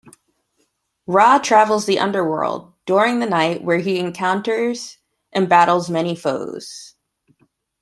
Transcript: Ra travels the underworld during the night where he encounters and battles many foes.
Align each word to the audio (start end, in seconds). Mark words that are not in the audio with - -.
Ra 1.05 1.37
travels 1.37 1.85
the 1.85 1.99
underworld 1.99 2.73
during 2.87 3.19
the 3.19 3.27
night 3.27 3.63
where 3.63 3.77
he 3.77 3.99
encounters 3.99 4.97
and 5.31 5.47
battles 5.47 5.91
many 5.91 6.15
foes. 6.15 6.95